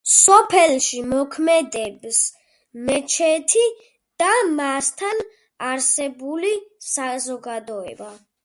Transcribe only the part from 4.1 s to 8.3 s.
და მასთან არსებული საზოგადოება.